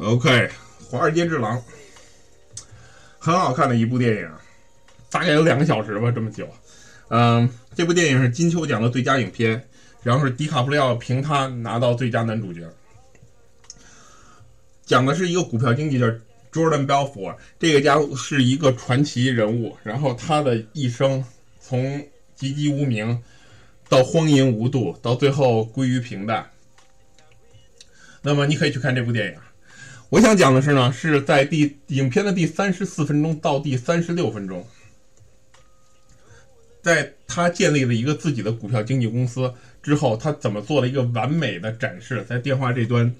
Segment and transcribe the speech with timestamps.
[0.00, 0.30] OK，
[0.88, 1.58] 《华尔街之狼》
[3.18, 4.30] 很好看的一部电影，
[5.10, 6.48] 大概有两个小时吧，这么久。
[7.08, 9.60] 嗯，这部电影是金球奖的最佳影片，
[10.02, 12.62] 然后是迪卡普里奥凭他拿到最佳男主角。
[14.86, 16.06] 讲的是一个股票经纪叫
[16.52, 21.24] Jordan Belfort，这个家伙是一个传奇人物，然后他的一生
[21.60, 22.00] 从
[22.36, 23.20] 籍籍无名
[23.88, 26.48] 到荒淫无度，到最后归于平淡。
[28.22, 29.38] 那么你可以去看这部电影。
[30.10, 34.66] 我想讲的是呢，是在第影片的第三十四分钟到第三十六分钟，
[36.80, 43.14] 在他建立了一个自己的股票经纪公司之后，他怎么做了一个完美的展示，在电话这端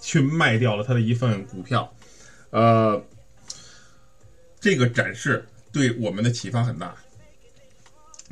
[0.00, 1.94] 去卖掉了他的一份股票，
[2.50, 3.00] 呃，
[4.58, 6.96] 这个展示对我们的启发很大，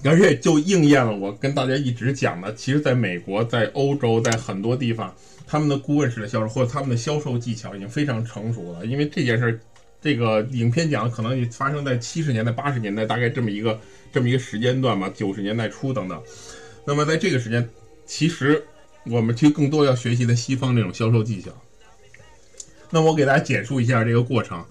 [0.04, 5.14] 而且就应验了我跟大家一直讲的，其实在美国、在欧洲、在很多地方。
[5.44, 9.60] 他们的顾问式的销售或者他们的销售技巧已经非常成熟了，因为这件事儿，
[10.00, 13.78] 这个影片讲的可能发生在七十年代、八十年代，大概这么一个
[14.10, 16.18] 这么一个时间段吧，九十年代初等等。
[16.86, 17.68] 那么在这个时间，
[18.06, 18.64] 其实
[19.04, 21.50] 我们其实更多要学习的西方这种销售技巧。
[22.88, 24.64] 那我给大家简述一下这个过程，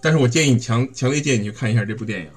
[0.00, 2.28] 但是我建议强强烈建议你去看一下这部电影。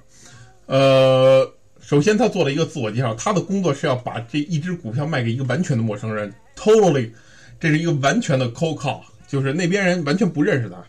[0.65, 1.47] 呃，
[1.85, 7.11] 首先他做了一个自我介绍，他的工作是要把这一只股票卖给一个完全的陌生人，totally。
[7.59, 10.83] 这是一个完全的 cold call，就是那边人完全不认识他。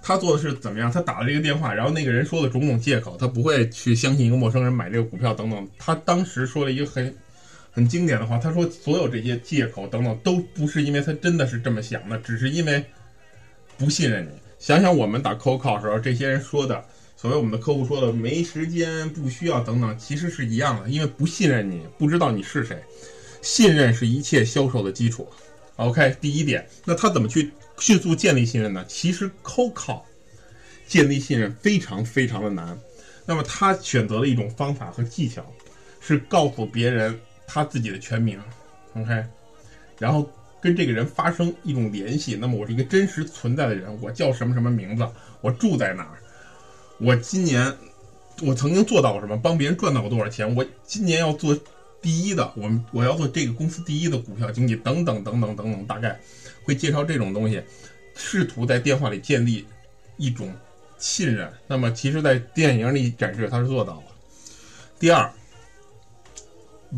[0.00, 0.90] 他做的是怎么样？
[0.90, 5.68] 他打了这个电话，然后那个人说的种种借口，他不会去相信一个陌生人买这个股票等等。
[5.78, 7.12] 他当时说了一个很
[7.72, 12.84] 很经典的话，他说所有这些借口等等都不是因为他真的是这么想的，只是因为
[13.76, 14.30] 不信任你。
[14.60, 16.82] 想想我们打 cold call 时候，这些人说的，
[17.16, 22.78] 所谓我们的客户说的没时间、不需要等等，其实是一样的，因为不信任你，不知道你是谁。
[23.40, 25.26] 信任是一切销售的基础。
[25.76, 28.84] OK，第一点，那他怎么去迅速建立信任呢？
[28.86, 30.02] 其实 Coco
[30.86, 32.78] 建立信任非常非常的难。
[33.24, 35.44] 那么他选择了一种方法和技巧，
[36.00, 38.38] 是告诉别人他自己的全名。
[38.94, 39.24] OK，
[39.98, 40.30] 然后
[40.60, 42.36] 跟这个人发生一种联系。
[42.38, 45.06] 那么我是一个真实存在的人，我叫什么什么名字，
[45.40, 46.18] 我住在哪儿，
[46.98, 47.72] 我今年
[48.42, 51.58] 我曾经做到过什么，帮别人赚到过多少钱，我今年要做。
[52.02, 56.20] 第一的，我们我要做这个公司第一的股票经济，等等等等等等，大概
[56.62, 57.60] 会介绍这种东西，
[58.14, 59.66] 试图在电话里建立
[60.16, 60.54] 一种
[60.98, 61.50] 信任。
[61.66, 64.02] 那么，其实，在电影里展示他是做到了。
[65.00, 65.28] 第二，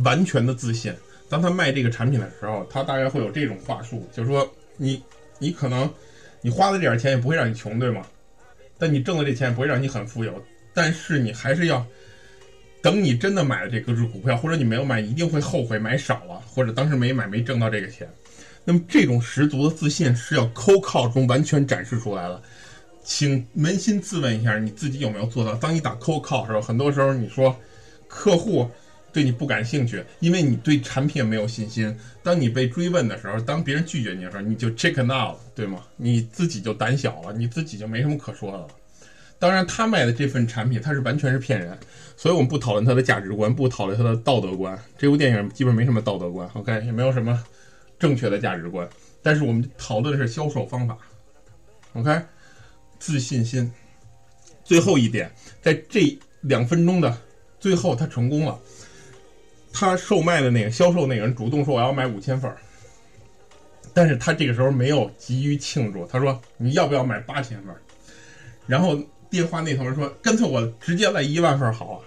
[0.05, 0.93] 完全的自信。
[1.31, 5.03] 当他卖这个产品的时候，他大概会有这种话术，就是说，你
[5.39, 5.91] 你可能
[6.43, 8.05] 你花的这点钱也不会让你穷，对吗？
[8.79, 11.85] 但你挣的这钱不会让你很富有，但是你还是要。
[12.81, 18.09] 等你真的买了这个只股票，或者你没有买，一定会后悔买少了，或者当时没买没挣到这个钱。
[18.65, 22.41] 那么这种十足的自信是要抠靠中完全展示出来了。
[23.03, 25.55] 请扪心自问一下，你自己有没有做到？
[25.57, 27.55] 当你打抠靠时候，很多时候你说
[28.07, 28.71] 客户
[29.19, 31.93] 对你不感兴趣，因为你对产品没有信心。
[32.23, 35.83] 当你被追问的时候，当别人拒绝你的时候，你就 check out，对吗？
[35.97, 38.69] 你自己就胆小了，你自己就没什么可说的了。
[39.37, 41.77] 当然，他卖的这份产品，他是完全是骗人，
[42.17, 44.81] 所以我们不讨论他的价值观，不讨论他的道德观。
[44.97, 47.43] 这部电影基本没什么道德观，OK，也没有什么
[47.99, 48.89] 正确的价值观。
[49.21, 50.97] 但是我们讨论的是销售方法
[51.95, 52.23] ，OK，
[53.01, 53.69] 自信心。
[54.63, 55.29] 最后一点，
[55.61, 57.21] 在这两分钟的
[57.59, 58.57] 最后，他成功了。
[59.73, 62.57] 他售卖的那个销售那个人主动说：“我要买五千份儿。”
[63.95, 67.81] 但是他这个时候没有急于庆祝，他说：“你要不要买八千份儿？”
[68.67, 68.99] 然后。
[69.31, 72.01] 电话那头人说：“干脆我直接来一万份儿好啊！”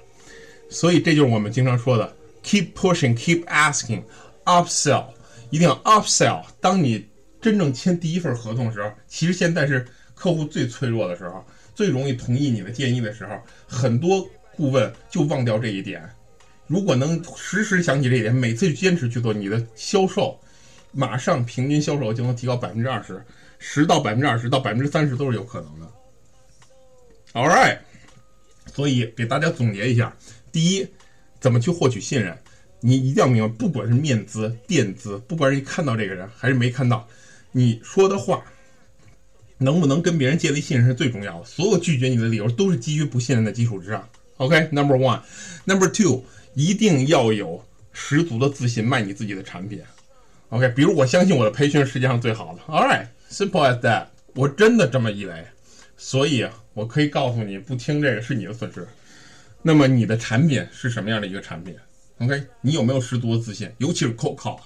[0.71, 2.11] 所以这就是我们经常说的
[2.43, 4.01] ：keep pushing, keep asking,
[4.45, 5.05] upsell，
[5.51, 6.43] 一定要 upsell。
[6.59, 7.07] 当你
[7.39, 9.85] 真正签第一份合同的时候，其实现在是
[10.15, 11.45] 客户最脆弱的时候，
[11.75, 16.01] 最容易同意你的建议的时候，很多顾问就忘掉这一点。
[16.71, 20.39] 如果能时时想起这一点，每次坚持去做，你的销售
[20.93, 23.21] 马上平均销售就能提高百分之二十，
[23.59, 25.91] 十到百分之二十到百分之三十都是有可能的。
[27.33, 27.79] All right，
[28.73, 30.15] 所以给大家总结一下：
[30.49, 30.87] 第一，
[31.41, 32.37] 怎么去获取信任？
[32.79, 37.05] 你一定要明白，不管是面资、垫资，不管是你看到这个人还是没看到，
[37.51, 38.45] 你说的话
[39.57, 41.45] 能不能跟别人建立信任是最重要的。
[41.45, 44.07] 所有拒绝你的理由都是基于不信任的基础之上。
[44.37, 47.63] OK，Number one，Number two，一定要有
[47.93, 49.81] 十足的自信卖你自己的产品。
[50.49, 52.61] OK，比如我相信我的培训是世界上最好的。
[52.73, 55.45] All right，simple as that，我真的这么以为。
[55.97, 58.87] 所以，我可以告诉你，不听这个是你的损失。
[59.61, 61.75] 那么，你的产品是什么样的一个产品
[62.17, 63.71] ？OK，你有没有十足的自信？
[63.77, 64.59] 尤其是 cold call。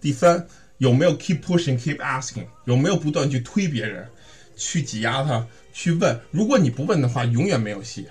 [0.00, 0.46] 第三，
[0.78, 2.46] 有没有 keep pushing, keep asking？
[2.66, 4.08] 有没有不断去推别人，
[4.54, 6.18] 去挤压他，去问？
[6.30, 8.06] 如果你不问的话，永远没有戏。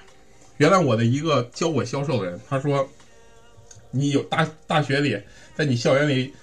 [0.58, 2.88] 原来我的一个教我销售的人，他说
[3.96, 5.18] ：“你有大大学里，
[5.56, 6.34] 在你校园里，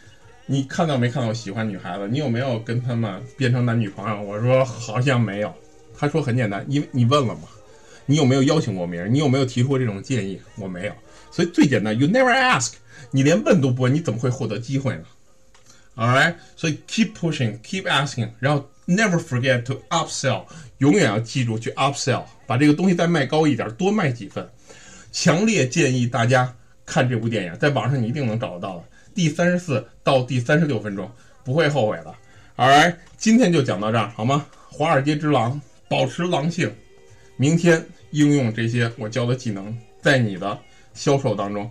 [0.47, 2.09] 你看到没看到喜欢女孩子？
[2.09, 5.55] 你有没有跟他们变成男女朋友？”我说：“好像没有。”
[5.97, 7.43] 他说：“很简单，因为你问了吗？
[8.07, 9.13] 你有没有邀请过别人？
[9.13, 10.41] 你有没有提出这种建议？
[10.57, 10.93] 我没有。
[11.31, 12.73] 所以最简单，you never ask，
[13.11, 15.03] 你连问都不问，你怎么会获得机会呢
[15.95, 20.45] ？Alright，所以 keep pushing，keep asking，然后 never forget to upsell，
[20.79, 24.49] 永远要记住去 upsell，把这个东西再卖高一点，多卖几份。
[25.13, 26.55] 强烈建议大家
[26.93, 28.85] 看这部电影，在网上你一定能找得到的。
[29.15, 31.11] 第三十四到第三十六分钟，
[31.43, 32.15] 不会后悔的。
[32.55, 34.45] Alright，今天就讲到这儿，好吗？
[34.71, 35.59] 华尔街之狼，
[35.89, 36.71] 保持狼性。
[37.39, 40.59] 明天应用这些我教的技能，在你的
[40.93, 41.71] 销售当中，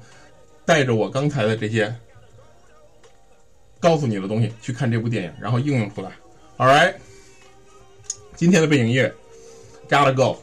[0.65, 1.95] 带着我刚才的这些
[3.79, 6.09] 告诉你的东西去看这部电影，然后应用出来。
[6.57, 6.95] All right，
[8.35, 9.13] 今天的背景音乐
[9.88, 10.41] ，Gotta Go。